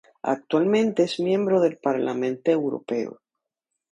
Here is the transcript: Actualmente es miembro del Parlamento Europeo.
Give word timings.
Actualmente 0.23 1.03
es 1.03 1.19
miembro 1.19 1.61
del 1.61 1.77
Parlamento 1.77 2.49
Europeo. 2.49 3.19